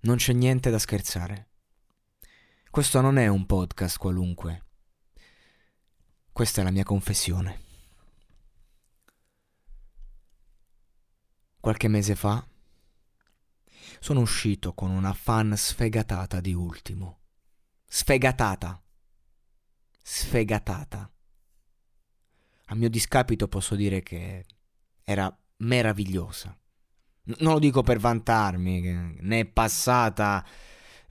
Non 0.00 0.16
c'è 0.16 0.32
niente 0.32 0.70
da 0.70 0.78
scherzare. 0.78 1.48
Questo 2.70 3.00
non 3.00 3.18
è 3.18 3.26
un 3.26 3.46
podcast 3.46 3.98
qualunque. 3.98 4.64
Questa 6.30 6.60
è 6.60 6.64
la 6.64 6.70
mia 6.70 6.84
confessione. 6.84 7.60
Qualche 11.58 11.88
mese 11.88 12.14
fa 12.14 12.46
sono 13.98 14.20
uscito 14.20 14.72
con 14.72 14.90
una 14.90 15.12
fan 15.12 15.56
sfegatata 15.56 16.40
di 16.40 16.52
ultimo. 16.52 17.22
Sfegatata. 17.84 18.80
Sfegatata. 20.00 21.12
A 22.66 22.74
mio 22.76 22.88
discapito 22.88 23.48
posso 23.48 23.74
dire 23.74 24.02
che 24.02 24.46
era 25.02 25.36
meravigliosa. 25.56 26.56
Non 27.36 27.52
lo 27.52 27.58
dico 27.58 27.82
per 27.82 27.98
vantarmi, 27.98 29.16
né 29.20 29.44
passata 29.44 30.44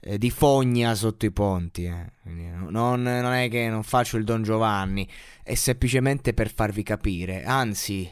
eh, 0.00 0.18
di 0.18 0.30
fogna 0.30 0.94
sotto 0.94 1.26
i 1.26 1.30
ponti. 1.32 1.84
Eh. 1.84 2.12
Non, 2.24 3.02
non, 3.02 3.32
è 3.32 3.48
che 3.48 3.68
non 3.68 3.82
faccio 3.82 4.16
il 4.16 4.24
Don 4.24 4.42
Giovanni, 4.42 5.08
è 5.42 5.54
semplicemente 5.54 6.34
per 6.34 6.52
farvi 6.52 6.82
capire. 6.82 7.44
Anzi, 7.44 8.10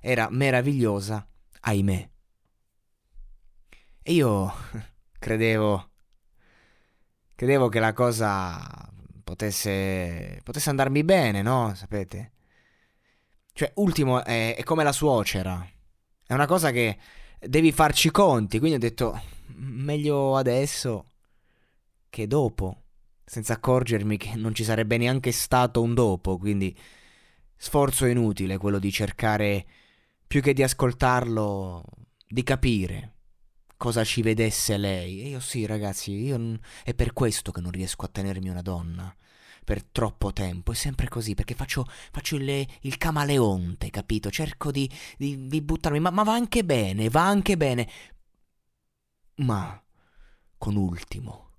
era 0.00 0.28
meravigliosa, 0.30 1.26
ahimè. 1.60 2.10
E 4.02 4.12
io 4.12 4.52
credevo. 5.18 5.90
Credevo 7.34 7.68
che 7.68 7.80
la 7.80 7.92
cosa 7.92 8.90
potesse. 9.22 10.40
potesse 10.42 10.70
andarmi 10.70 11.04
bene, 11.04 11.42
no? 11.42 11.72
Sapete? 11.74 12.32
Cioè, 13.52 13.72
ultimo 13.76 14.24
è, 14.24 14.54
è 14.56 14.62
come 14.62 14.84
la 14.84 14.92
suocera. 14.92 15.66
È 16.26 16.34
una 16.34 16.46
cosa 16.46 16.70
che 16.70 16.98
devi 17.38 17.72
farci 17.72 18.10
conti. 18.10 18.58
Quindi 18.58 18.76
ho 18.76 18.80
detto, 18.80 19.20
meglio 19.56 20.36
adesso 20.36 21.06
che 22.08 22.26
dopo, 22.26 22.82
senza 23.24 23.54
accorgermi 23.54 24.16
che 24.16 24.34
non 24.36 24.54
ci 24.54 24.64
sarebbe 24.64 24.96
neanche 24.96 25.32
stato 25.32 25.82
un 25.82 25.94
dopo. 25.94 26.38
Quindi 26.38 26.76
sforzo 27.56 28.06
inutile 28.06 28.56
quello 28.56 28.78
di 28.78 28.90
cercare, 28.90 29.66
più 30.26 30.40
che 30.40 30.52
di 30.52 30.62
ascoltarlo, 30.62 31.84
di 32.26 32.42
capire 32.42 33.14
cosa 33.76 34.04
ci 34.04 34.22
vedesse 34.22 34.76
lei. 34.76 35.22
E 35.22 35.28
io 35.28 35.40
sì, 35.40 35.64
ragazzi, 35.66 36.12
io 36.12 36.58
è 36.84 36.94
per 36.94 37.12
questo 37.12 37.52
che 37.52 37.60
non 37.60 37.70
riesco 37.70 38.04
a 38.04 38.08
tenermi 38.08 38.48
una 38.48 38.62
donna 38.62 39.14
per 39.68 39.84
troppo 39.84 40.32
tempo. 40.32 40.72
È 40.72 40.74
sempre 40.74 41.08
così, 41.08 41.34
perché 41.34 41.54
faccio, 41.54 41.84
faccio 42.10 42.36
il, 42.36 42.66
il, 42.80 42.96
camaleonte, 42.96 43.90
capito? 43.90 44.30
Cerco 44.30 44.70
di, 44.70 44.90
di, 45.18 45.46
di 45.46 45.60
buttarmi, 45.60 46.00
ma, 46.00 46.08
ma, 46.08 46.22
va 46.22 46.32
anche 46.32 46.64
bene, 46.64 47.10
va 47.10 47.26
anche 47.26 47.58
bene. 47.58 47.86
Ma 49.36 49.78
con 50.56 50.74
Ultimo 50.76 51.50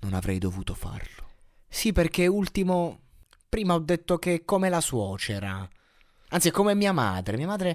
non 0.00 0.14
avrei 0.14 0.38
dovuto 0.38 0.72
farlo. 0.72 1.28
Sì, 1.68 1.92
perché 1.92 2.26
Ultimo... 2.26 3.00
Prima 3.50 3.74
ho 3.74 3.80
detto 3.80 4.18
che 4.18 4.34
è 4.34 4.44
come 4.46 4.70
la 4.70 4.80
suocera. 4.80 5.68
Anzi, 6.28 6.48
è 6.48 6.50
come 6.50 6.74
mia 6.74 6.92
madre. 6.92 7.36
Mia 7.36 7.46
madre, 7.46 7.68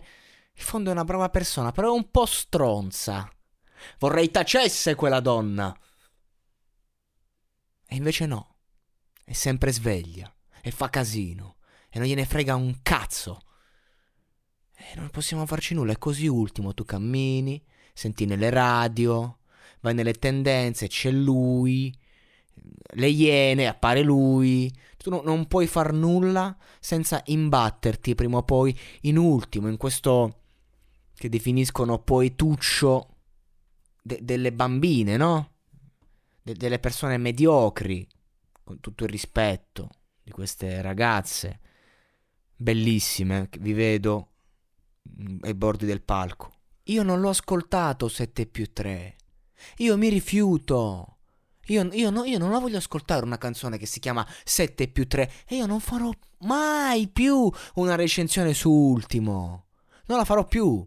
in 0.55 0.63
fondo, 0.63 0.89
è 0.89 0.93
una 0.93 1.03
brava 1.03 1.29
persona, 1.29 1.71
però 1.71 1.89
è 1.89 1.95
un 1.95 2.09
po' 2.09 2.25
stronza. 2.25 3.31
Vorrei 3.99 4.31
tacesse 4.31 4.95
quella 4.95 5.19
donna. 5.19 5.71
E 7.85 7.95
invece 7.95 8.25
no 8.25 8.52
è 9.23 9.33
sempre 9.33 9.71
sveglia 9.71 10.31
e 10.61 10.71
fa 10.71 10.89
casino 10.89 11.57
e 11.89 11.99
non 11.99 12.07
gliene 12.07 12.25
frega 12.25 12.55
un 12.55 12.79
cazzo. 12.81 13.41
E 14.75 14.95
non 14.95 15.09
possiamo 15.09 15.45
farci 15.45 15.73
nulla, 15.73 15.93
è 15.93 15.97
così 15.97 16.27
ultimo, 16.27 16.73
tu 16.73 16.83
cammini, 16.83 17.63
senti 17.93 18.25
nelle 18.25 18.49
radio, 18.49 19.39
vai 19.81 19.93
nelle 19.93 20.13
tendenze, 20.13 20.87
c'è 20.87 21.11
lui, 21.11 21.95
le 22.95 23.07
iene, 23.07 23.67
appare 23.67 24.01
lui. 24.01 24.73
Tu 24.97 25.09
no, 25.09 25.21
non 25.23 25.47
puoi 25.47 25.67
far 25.67 25.93
nulla 25.93 26.57
senza 26.79 27.21
imbatterti 27.25 28.15
prima 28.15 28.37
o 28.37 28.43
poi 28.43 28.77
in 29.01 29.17
ultimo, 29.17 29.67
in 29.67 29.77
questo 29.77 30.39
che 31.15 31.29
definiscono 31.29 31.99
poetuccio 31.99 33.15
de- 34.01 34.19
delle 34.21 34.51
bambine, 34.51 35.15
no? 35.17 35.51
De- 36.41 36.55
delle 36.55 36.79
persone 36.79 37.17
mediocri 37.17 38.07
con 38.63 38.79
tutto 38.79 39.03
il 39.03 39.09
rispetto 39.09 39.89
di 40.23 40.31
queste 40.31 40.81
ragazze 40.81 41.59
bellissime 42.55 43.49
che 43.49 43.59
vi 43.59 43.73
vedo 43.73 44.29
ai 45.41 45.53
bordi 45.53 45.85
del 45.85 46.01
palco. 46.01 46.51
Io 46.87 47.03
non 47.03 47.19
l'ho 47.19 47.29
ascoltato 47.29 48.07
7 48.07 48.45
più 48.45 48.71
3. 48.71 49.15
Io 49.77 49.97
mi 49.97 50.09
rifiuto. 50.09 51.17
Io, 51.67 51.83
io, 51.93 52.09
no, 52.09 52.23
io, 52.25 52.37
non 52.37 52.51
la 52.51 52.59
voglio 52.59 52.77
ascoltare 52.77 53.23
una 53.23 53.37
canzone 53.37 53.77
che 53.77 53.85
si 53.85 53.99
chiama 53.99 54.27
7 54.43 54.89
più 54.89 55.07
3 55.07 55.31
e 55.47 55.55
io 55.55 55.65
non 55.65 55.79
farò 55.79 56.09
mai 56.39 57.07
più 57.07 57.49
una 57.75 57.95
recensione 57.95 58.53
su 58.53 58.69
Ultimo. 58.69 59.67
Non 60.07 60.17
la 60.17 60.25
farò 60.25 60.45
più. 60.45 60.83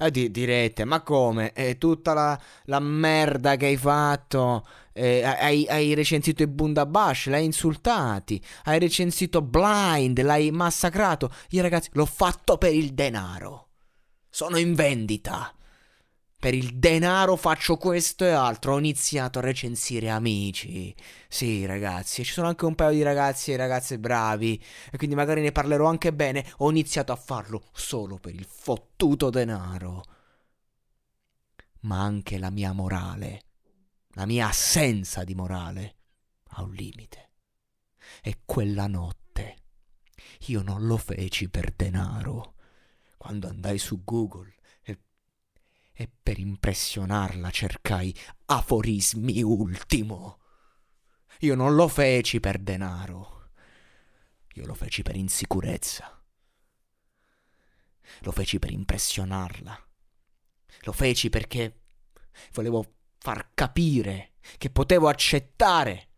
E 0.00 0.10
di- 0.10 0.30
direte, 0.30 0.84
ma 0.84 1.02
come? 1.02 1.52
È 1.52 1.76
tutta 1.76 2.14
la, 2.14 2.40
la 2.64 2.78
merda 2.78 3.56
che 3.56 3.66
hai 3.66 3.76
fatto. 3.76 4.64
Eh, 4.92 5.22
hai, 5.24 5.66
hai, 5.68 5.94
recensito 5.94 6.42
i 6.42 6.46
Bundabash, 6.46 7.26
l'hai 7.26 7.44
insultati. 7.44 8.42
Hai 8.64 8.78
recensito 8.78 9.42
Blind, 9.42 10.20
l'hai 10.22 10.50
massacrato. 10.50 11.32
Io 11.50 11.62
ragazzi, 11.62 11.90
l'ho 11.92 12.06
fatto 12.06 12.58
per 12.58 12.72
il 12.72 12.94
denaro. 12.94 13.68
Sono 14.30 14.56
in 14.56 14.74
vendita. 14.74 15.52
Per 16.40 16.54
il 16.54 16.78
denaro 16.78 17.34
faccio 17.34 17.76
questo 17.76 18.24
e 18.24 18.30
altro. 18.30 18.74
Ho 18.74 18.78
iniziato 18.78 19.40
a 19.40 19.42
recensire 19.42 20.08
amici. 20.08 20.94
Sì, 21.28 21.66
ragazzi, 21.66 22.22
ci 22.22 22.32
sono 22.32 22.46
anche 22.46 22.64
un 22.64 22.76
paio 22.76 22.92
di 22.92 23.02
ragazzi 23.02 23.50
e 23.50 23.56
ragazze 23.56 23.98
bravi. 23.98 24.62
E 24.92 24.96
quindi 24.96 25.16
magari 25.16 25.40
ne 25.40 25.50
parlerò 25.50 25.88
anche 25.88 26.12
bene. 26.12 26.46
Ho 26.58 26.70
iniziato 26.70 27.10
a 27.10 27.16
farlo 27.16 27.64
solo 27.72 28.18
per 28.18 28.34
il 28.34 28.46
fottuto 28.48 29.30
denaro. 29.30 30.04
Ma 31.80 32.02
anche 32.02 32.38
la 32.38 32.50
mia 32.50 32.72
morale, 32.72 33.42
la 34.10 34.24
mia 34.24 34.46
assenza 34.46 35.24
di 35.24 35.34
morale, 35.34 35.96
ha 36.50 36.62
un 36.62 36.72
limite. 36.72 37.30
E 38.22 38.42
quella 38.44 38.86
notte 38.86 39.56
io 40.46 40.62
non 40.62 40.86
lo 40.86 40.96
feci 40.98 41.48
per 41.48 41.72
denaro. 41.72 42.54
Quando 43.16 43.48
andai 43.48 43.78
su 43.78 44.04
Google 44.04 44.57
e 46.00 46.08
per 46.22 46.38
impressionarla 46.38 47.50
cercai 47.50 48.16
aforismi 48.44 49.42
ultimo. 49.42 50.38
Io 51.40 51.56
non 51.56 51.74
lo 51.74 51.88
feci 51.88 52.38
per 52.38 52.58
denaro, 52.58 53.50
io 54.52 54.64
lo 54.64 54.74
feci 54.74 55.02
per 55.02 55.16
insicurezza. 55.16 56.24
Lo 58.20 58.30
feci 58.30 58.60
per 58.60 58.70
impressionarla. 58.70 59.88
Lo 60.82 60.92
feci 60.92 61.30
perché 61.30 61.80
volevo 62.52 62.98
far 63.18 63.50
capire 63.52 64.34
che 64.56 64.70
potevo 64.70 65.08
accettare 65.08 66.10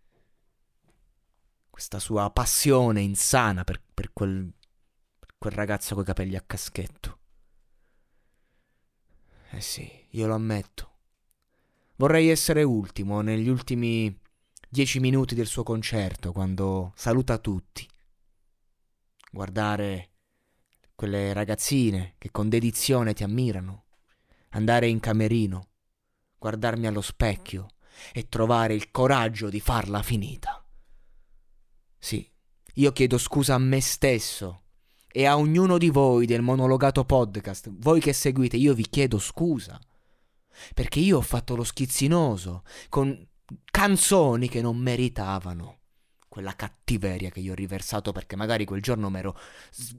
questa 1.70 1.98
sua 1.98 2.30
passione 2.30 3.00
insana 3.00 3.64
per, 3.64 3.82
per 3.94 4.12
quel, 4.12 4.52
per 5.18 5.36
quel 5.38 5.54
ragazzo 5.54 5.94
coi 5.94 6.04
capelli 6.04 6.36
a 6.36 6.42
caschetto. 6.42 7.19
Eh 9.60 9.62
sì, 9.62 10.06
io 10.12 10.26
lo 10.26 10.32
ammetto. 10.32 10.90
Vorrei 11.96 12.30
essere 12.30 12.62
ultimo 12.62 13.20
negli 13.20 13.50
ultimi 13.50 14.18
dieci 14.66 15.00
minuti 15.00 15.34
del 15.34 15.46
suo 15.46 15.64
concerto, 15.64 16.32
quando 16.32 16.94
saluta 16.96 17.36
tutti. 17.36 17.86
Guardare 19.30 20.12
quelle 20.94 21.34
ragazzine 21.34 22.14
che 22.16 22.30
con 22.30 22.48
dedizione 22.48 23.12
ti 23.12 23.22
ammirano. 23.22 23.84
Andare 24.52 24.88
in 24.88 24.98
camerino 24.98 25.68
guardarmi 26.38 26.86
allo 26.86 27.02
specchio 27.02 27.66
e 28.14 28.30
trovare 28.30 28.72
il 28.72 28.90
coraggio 28.90 29.50
di 29.50 29.60
farla 29.60 30.02
finita. 30.02 30.64
Sì, 31.98 32.26
io 32.76 32.92
chiedo 32.92 33.18
scusa 33.18 33.56
a 33.56 33.58
me 33.58 33.82
stesso 33.82 34.59
e 35.12 35.26
a 35.26 35.36
ognuno 35.36 35.78
di 35.78 35.90
voi 35.90 36.26
del 36.26 36.42
monologato 36.42 37.04
podcast, 37.04 37.70
voi 37.78 38.00
che 38.00 38.12
seguite, 38.12 38.56
io 38.56 38.74
vi 38.74 38.88
chiedo 38.88 39.18
scusa. 39.18 39.78
Perché 40.74 41.00
io 41.00 41.18
ho 41.18 41.22
fatto 41.22 41.56
lo 41.56 41.64
schizzinoso 41.64 42.64
con 42.88 43.26
canzoni 43.70 44.48
che 44.48 44.60
non 44.60 44.76
meritavano 44.76 45.78
quella 46.28 46.54
cattiveria 46.54 47.30
che 47.30 47.40
io 47.40 47.52
ho 47.52 47.56
riversato 47.56 48.12
perché 48.12 48.36
magari 48.36 48.64
quel 48.64 48.80
giorno 48.80 49.10
mi 49.10 49.18
ero 49.18 49.36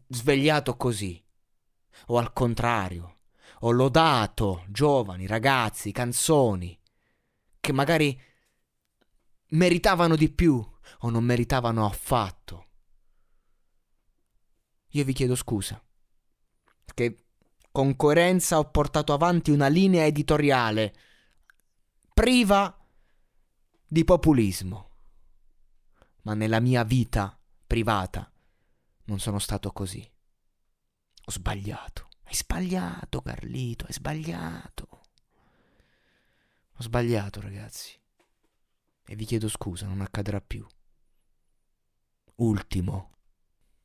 svegliato 0.08 0.78
così. 0.78 1.22
O 2.08 2.18
al 2.18 2.32
contrario, 2.32 3.18
ho 3.62 3.72
lodato 3.72 4.64
giovani, 4.70 5.28
ragazzi, 5.28 5.92
canzoni 5.92 6.80
che 7.60 7.74
magari 7.74 8.20
meritavano 9.50 10.16
di 10.16 10.30
più 10.30 10.66
o 11.00 11.10
non 11.10 11.24
meritavano 11.24 11.86
affatto. 11.86 12.68
Io 14.92 15.04
vi 15.04 15.14
chiedo 15.14 15.36
scusa, 15.36 15.82
perché 16.84 17.26
con 17.72 17.96
coerenza 17.96 18.58
ho 18.58 18.70
portato 18.70 19.14
avanti 19.14 19.52
una 19.52 19.68
linea 19.68 20.06
editoriale 20.06 20.94
priva 22.14 22.78
di 23.88 24.04
populismo, 24.04 24.90
ma 26.24 26.34
nella 26.34 26.60
mia 26.60 26.84
vita 26.84 27.38
privata 27.66 28.30
non 29.06 29.20
sono 29.20 29.40
stato 29.40 29.72
così. 29.72 30.10
Ho 31.26 31.32
sbagliato. 31.32 32.10
Hai 32.24 32.36
sbagliato, 32.36 33.22
Carlito, 33.22 33.86
hai 33.86 33.94
sbagliato. 33.94 35.02
Ho 36.76 36.82
sbagliato, 36.82 37.42
ragazzi. 37.42 38.00
E 39.06 39.16
vi 39.16 39.26
chiedo 39.26 39.50
scusa, 39.50 39.86
non 39.86 40.02
accadrà 40.02 40.40
più. 40.40 40.66
Ultimo, 42.36 43.11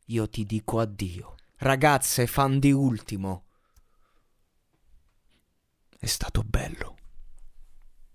io 0.06 0.28
ti 0.28 0.44
dico 0.44 0.78
addio. 0.80 1.34
Ragazze, 1.58 2.26
fan 2.26 2.58
di 2.58 2.70
Ultimo. 2.72 3.44
È 5.98 6.06
stato 6.06 6.42
bello. 6.42 6.96